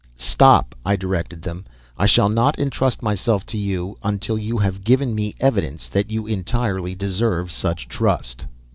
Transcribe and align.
"Stop," 0.17 0.73
I 0.83 0.95
directed 0.95 1.43
them. 1.43 1.63
"I 1.95 2.07
shall 2.07 2.27
not 2.29 2.57
entrust 2.57 3.03
myself 3.03 3.45
to 3.45 3.57
you 3.59 3.99
until 4.01 4.35
you 4.35 4.57
have 4.57 4.83
given 4.83 5.13
me 5.13 5.35
evidence 5.39 5.87
that 5.89 6.09
you 6.09 6.25
entirely 6.25 6.95
deserve 6.95 7.51
such 7.51 7.87
trust." 7.87 8.45